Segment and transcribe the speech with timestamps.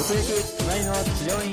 [0.00, 1.50] 突撃隣の治療院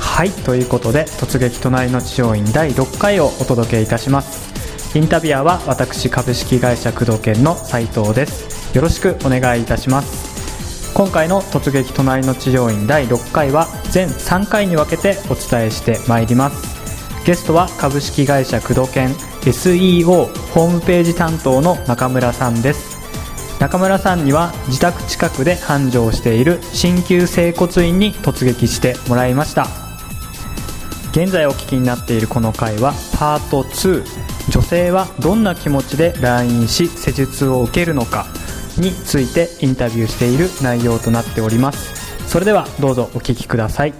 [0.00, 4.98] はいということで突撃隣の治療院第6回をお届けいたします。
[4.98, 8.74] インタビュアーは私株式会社工藤研の斉藤です。
[8.74, 10.94] よろしくお願いいたします。
[10.94, 16.80] 今回の突撃隣の治療院第6回は全3回に分けてお伝えしてまいります。
[17.26, 19.10] ゲストは株式会社工藤研
[19.42, 20.06] SEO
[20.54, 22.89] ホームページ担当の中村さんです。
[23.60, 29.66] 中村さんには自宅近くで繁盛している鍼灸整骨院に突撃してもらいました。
[31.12, 34.02] 現在お聞きになっているこの回はパート2
[34.50, 38.26] 女性はどんな気持ちで来院し施術を受けるのか
[38.78, 42.28] についてインタビューしている内容となっております。
[42.30, 43.94] それではどうぞお聞きください。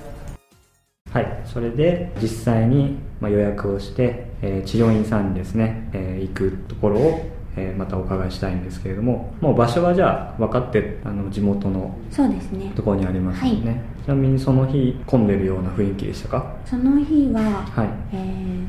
[1.12, 12.72] はいそれで実際に予約をして、え治療院さんにですね、え行くところを、えーまたお伺いしたいんですけれどももう場所はじゃあ分かってあの地元のそうですね。
[12.74, 16.56] ところにありますよね、ちなみにその日混んでるような雰囲気でしたか？
[16.64, 17.88] その日は、はい。
[18.12, 18.66] えー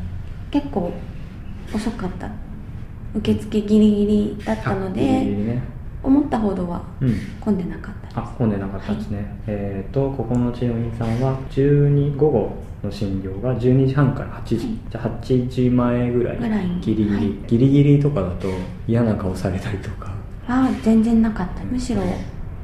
[0.52, 0.92] 結構
[1.74, 2.30] 遅かった。
[3.16, 5.64] 受付ギリギリだったのであギリギリね
[6.04, 7.16] 思ったほどはうん。
[7.40, 8.20] 混んでなかったです。
[8.20, 14.66] あ混んでなかったですね、えっ、とここの治療院さんは12午後の診療が12時半から8時、はい。
[14.90, 16.38] じゃあ8時前ぐらい。
[16.38, 16.68] ぐらい。
[16.82, 17.34] ギリギリ、はい。
[17.48, 18.48] ギリギリとかだと
[18.88, 20.12] 嫌な顔されたりとか。
[20.48, 21.64] ああ全然なかった。
[21.64, 22.02] むしろ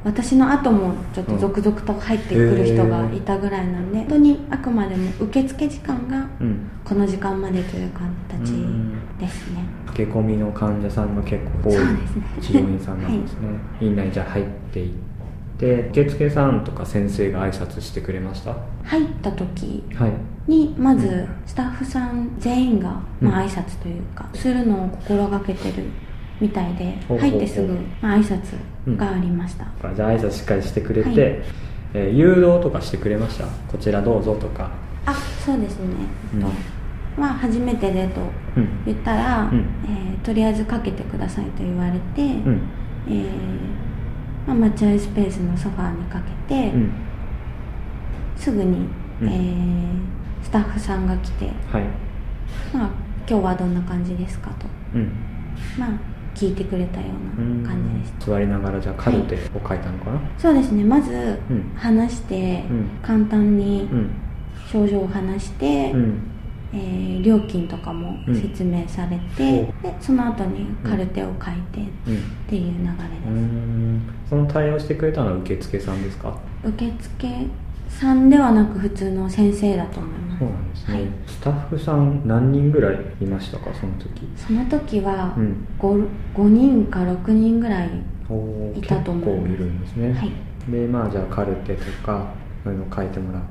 [0.04, 6.70] 私の後もちょっと続々と入ってくる人がいたぐらいなんで、本当にあくまでも受付時間がうん。
[6.84, 9.60] この時間までという形うんですね。
[9.86, 12.22] 駆け込みの患者さんが結構多いそうですね。
[12.40, 13.48] 治療院さんなんですね、
[13.80, 14.92] 院内にじゃあ入っていっ
[15.58, 18.54] て受付さんとか先生が挨拶してくれました？
[18.84, 20.12] 入った時はい
[20.46, 23.28] にまずスタッフさん全員が、うん。
[23.28, 25.84] まあ挨拶というかするのを心がけてる
[26.40, 31.20] みたいで入ってすぐ、まあ、挨拶がありました、じゃあ挨拶しっかりしてくれて、はい。
[31.94, 33.46] えー誘導とかしてくれました？
[33.66, 34.70] こちらどうぞとか。
[35.06, 35.86] あそうですね、
[36.34, 36.44] うん
[37.18, 38.20] とまあ初めてでと
[38.56, 38.68] うん。
[38.86, 39.58] 言ったら、うん。
[39.84, 42.60] えーとりあえずかけてくださいと言われて、うん。
[43.08, 46.92] えーまあ、待合スペースのソファーにかけて、うん。
[48.36, 48.86] すぐに、
[49.22, 49.28] うん。
[49.28, 51.84] えースタッフさんが来て、はい。
[52.72, 52.90] まあ、
[53.28, 55.12] 今日はどんな感じですかと、うん。
[55.78, 55.90] まあ、
[56.34, 58.32] 聞いてくれたよううんな感じでした。
[58.32, 60.84] 座りながらじゃあカルテを書いたのかな、そうですね。
[60.84, 61.72] まずうん。
[61.76, 62.88] 話して、うん。
[63.02, 64.10] 簡単にうん。
[64.70, 66.20] 症状を話して、うん
[66.72, 69.82] えー料金とかも説明されて、うん。
[69.82, 74.02] でその後にカルテを書いてっうんていう流れうです、ん。
[74.28, 76.38] その対応してくれたのは受付さんですか？
[76.64, 77.28] 受付
[77.88, 80.38] さんではなく普通の先生だと思います。
[80.38, 81.04] そうなんですね、はい。
[81.26, 83.70] スタッフさん何人ぐらいいましたか？
[83.74, 84.28] その時。
[84.36, 85.66] その時はうん。
[85.78, 87.88] 5, 5人か6人ぐらい
[88.76, 89.48] いたと思います。
[89.48, 90.30] 結構いるんですね、はい。
[90.70, 92.26] でまあじゃあカルテとか
[92.62, 93.48] そういうのを書いてもらって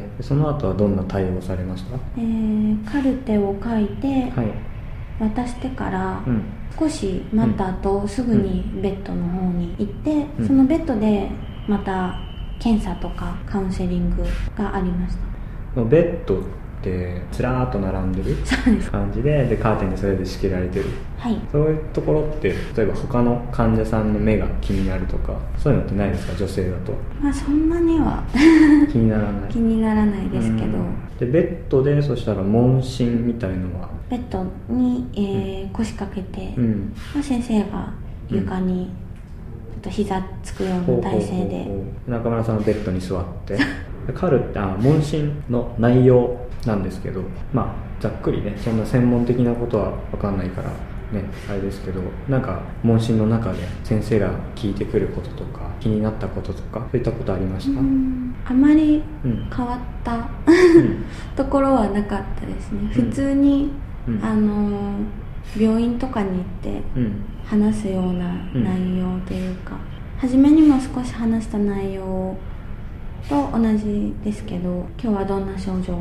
[0.00, 1.96] でその後はどんな対応をされました？
[2.16, 4.52] えーカルテを書いてはい。
[5.20, 6.42] 渡してからうん。
[6.78, 10.46] 少し待った後、すぐにベッドの方に行って、うん。
[10.46, 11.30] そのベッドで
[11.68, 12.14] また
[12.58, 14.24] 検査とかカウンセリング
[14.56, 15.14] がありまし
[15.74, 15.82] た。
[15.84, 16.42] ベッドっ
[16.82, 18.36] てずらーっと並んでる
[18.90, 20.86] 感じででカーテンにそれで仕切られてる。
[21.18, 21.38] はい。
[21.50, 26.36] そういうところって例えば他の患者さんの目が気になるとかそういうのってないですか？
[26.36, 26.92] 女性だと。
[27.22, 28.22] まあそんなには。
[28.90, 29.50] 気にならない。
[29.50, 30.94] 気にならないですけど、うん。
[31.18, 33.88] でベッドでそしたら問診みたいのは？
[34.10, 36.92] ベッドに、えー腰掛けて、うん。
[37.14, 37.92] まあ、先生が
[38.28, 38.90] 床に
[39.72, 41.66] ちょっと膝つくような体勢で。
[42.08, 43.56] う中村さんのベッドに座って。
[43.56, 50.70] でカルテあ問診の内容なんですけどまあざっくりねそんな専門的なことは分かんないから
[51.12, 58.28] ねあれですけどなんか問診の中で先生が聞いてくることとか気になったこととかそういったことありました、ううん。
[58.30, 59.50] んあまりうん。
[59.54, 60.28] 変わった
[61.36, 62.88] ところはなかったですね。
[62.92, 63.70] 普通に、
[64.06, 64.24] うん。
[64.24, 64.94] あの
[65.58, 67.12] 病院とかに行ってうん。
[67.44, 69.72] 話すような内容というか、
[70.18, 72.36] 初めにも少し話した内容
[73.28, 75.98] と同じですけど今日はどんな症状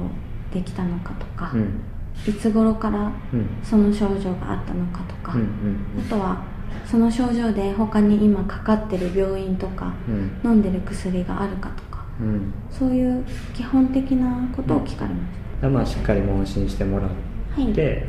[0.53, 1.81] できたのかとか、うん。
[2.27, 3.47] いつ頃からうん。
[3.63, 6.43] その症状があったのかとか、うんあとは
[6.85, 10.51] その症状で他に今かかってる病院とかうん。
[10.51, 12.27] 飲んでる薬があるかとかうん。
[12.27, 17.07] うんそういう基本的なことを聞かれましでまあしっかり問診してもら
[17.55, 17.71] た、はい。
[17.71, 18.07] って、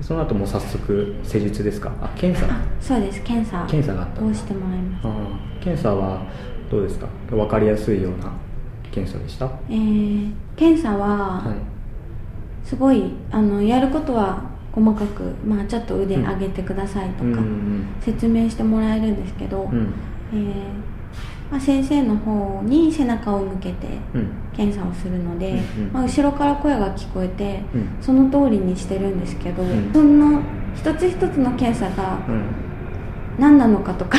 [0.00, 1.92] その後もう早速施術ですか？
[2.00, 2.52] あ検査？
[2.52, 3.22] あそうです。
[3.22, 5.14] 検査検査があったをしてもらいますああ。
[5.62, 6.22] 検査は
[6.70, 7.06] どうですか？
[7.30, 8.32] 分かりやすいような
[8.90, 9.46] 検査でした？
[9.46, 11.77] はえー検査はい
[12.68, 14.42] すごいあのやることは
[14.72, 17.40] 細かく、まあ、ちょっと腕上げてくださいとか、
[18.00, 19.94] 説明してもらえるんですけど、うん。
[20.32, 20.42] えー
[21.50, 24.30] まあ、先生の方に背中を向けてうん。
[24.54, 25.92] 検査をするので、うんうん。
[25.94, 27.88] まあ、後ろから声が聞こえて、うん。
[28.02, 29.90] その通りにしてるんですけど、ん。
[29.92, 30.42] その
[30.76, 32.68] 一つ一つの検査がうん。
[33.38, 34.18] 何なのかとか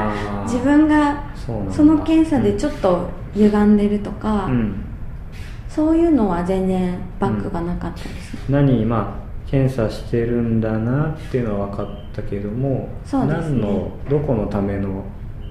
[0.46, 1.24] 自分が
[1.70, 4.74] その検査でちょっと歪んでるとか、うん
[5.70, 13.60] そういうのは全然バックがなかったですね、何まあ検査してるんだなっていうのは分かったけどもそうですね。
[13.60, 15.04] 何のどこのための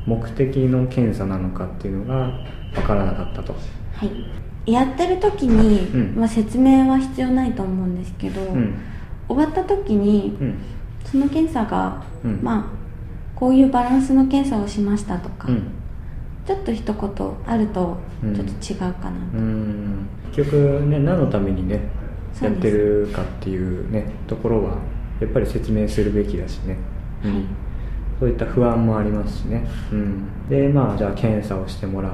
[0.06, 2.32] 目的の検査なのかっていうのが
[2.74, 3.54] 分からなかったと。
[3.94, 4.72] はい。
[4.72, 6.16] やってる時に、うん。
[6.16, 8.76] まあ、説明は必要ないと思うんですけど、うん。
[9.28, 10.58] 終わった時にうん。
[11.04, 12.40] その検査が、うん。
[12.42, 12.80] まあ
[13.36, 15.72] こういうバランスの検査をしましたとか、うん
[16.50, 18.34] ちょっと一言あるとうん。
[18.34, 19.20] ちょっと違うかな。
[19.32, 20.08] と、うん。
[20.36, 21.80] 結局ね何のためにね
[22.42, 24.78] やってるかっていうねところは
[25.20, 26.78] やっぱり説明するべきだしね、
[27.24, 27.34] うん。
[27.36, 27.44] はい
[28.20, 32.14] そういった不安もありますしね、うん、でまあじゃあ検査をしてもらっ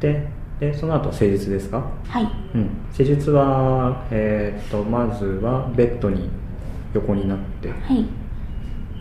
[0.00, 0.26] て、
[0.58, 1.90] でその後施術ですか？
[2.06, 2.28] はい。
[2.54, 6.30] うん、施術は、えーっとまずはベッドに
[6.94, 7.68] 横になって。
[7.68, 8.06] で、はい。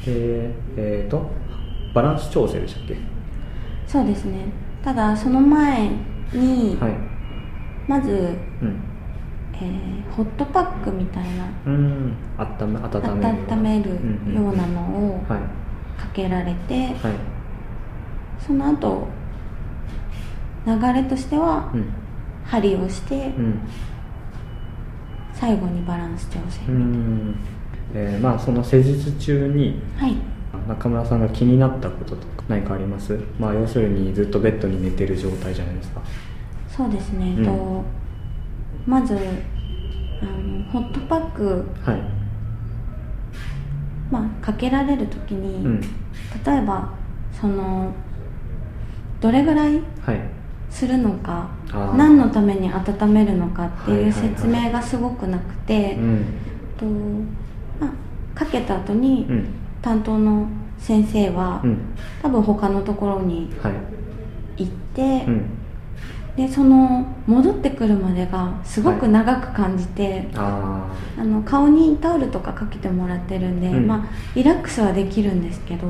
[0.06, 1.30] えーっと
[1.95, 2.98] バランス調整でしたっけ？
[3.88, 4.45] そうですね
[4.83, 5.89] ただその前
[6.33, 6.94] に、はい。
[7.88, 8.12] まず、
[8.62, 8.80] うん。
[9.54, 12.13] えーホットパックみたいなうん。
[12.38, 13.89] 温め温める温める
[14.36, 15.39] ようなのをはい。
[16.00, 16.95] かけられて、はい。
[18.45, 19.07] その後
[20.66, 21.86] 流れとしてはうん。
[22.45, 23.60] 針をして、うん。
[25.34, 27.36] 最後にバランス調整、うん。
[27.94, 30.16] えーまあその施術中にはい
[30.68, 33.19] 中村さんが気になったこととか何かあります？
[33.40, 36.02] まあ要するにずっとベッドに寝てる状態じゃないですか。
[36.69, 37.46] そうですね、うん。
[37.46, 37.84] と
[38.86, 39.18] まずあ
[40.25, 42.02] のホットパック、はい。
[44.12, 45.81] まあ、かけられる時に、うん。
[45.81, 45.88] 例
[46.58, 46.94] えば
[47.31, 47.94] その
[49.19, 50.19] どれぐらいはい。
[50.69, 51.96] するのかあー。
[51.96, 54.30] 何のために温めるのかっていうはいはいはい。
[54.36, 56.25] 説明がすごくなくて、うん。
[56.78, 56.86] と
[57.86, 60.48] まあ、かけた後にうん担当の
[60.78, 61.78] 先生は、うん。
[62.22, 64.63] 多分他のところにはい。
[64.63, 65.45] 行って、うん。
[66.36, 70.88] でその戻ってくるまでがすごく長く感じて、あ
[71.18, 73.88] あの顔にタオルとかかけてもらってるんで、うん。
[73.88, 75.88] まあ、リラックスはできるんですけど、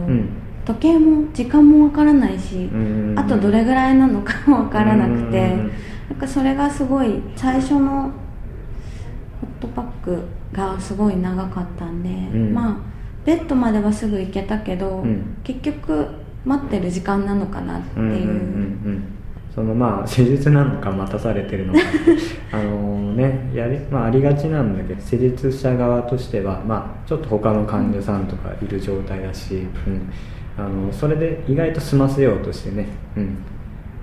[0.66, 2.78] 時計も時間もわからないし、う
[3.14, 5.72] んあとどれぐらいなのかもわからなくて、うん
[6.10, 10.22] なんかそれがすごい最初のホットパック
[10.52, 12.54] がすごい長かったんで、ん。
[12.54, 12.91] まあ
[13.26, 15.38] ベッドまではすぐ行けたけど、うん。
[15.44, 16.08] 結局
[16.46, 19.04] 待ってる時間なのかなっていう,、うんうんうんうん。
[19.54, 21.80] そのまあ施術なのか待たされてるのか。
[22.54, 30.10] あのねやり,、まあ、ありがちなんだけど施術者側としては、まあ、ちょっと他の患者さんとかいる状態だし、うん、
[30.58, 32.88] あのそれで意外と済ませようとしてね、
[33.18, 33.38] うん、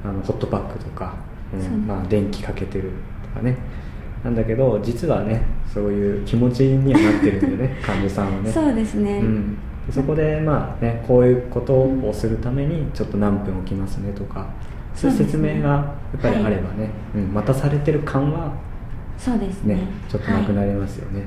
[0.05, 1.15] あのホットパックとか、
[1.53, 1.87] うん。
[1.87, 2.91] まあ、電気かけてる
[3.35, 3.56] とかね
[4.25, 5.43] なんだけど実はね
[5.73, 8.50] そういう気持ちにはなってるんでね 患者さんはね。
[8.50, 9.55] そうですね、うん、
[9.87, 14.47] でそこでまあねこういうことをするためにちょっと何分置きますねとか
[14.94, 18.53] そういう説明がやっぱりあればね、うん、待たされてる感は
[19.17, 19.75] そうですね。
[19.75, 21.25] ねちょっとなくなはいりますよね、